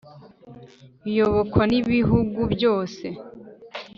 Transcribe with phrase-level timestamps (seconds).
[1.09, 3.05] Iyobokwa n’ibihugu byose,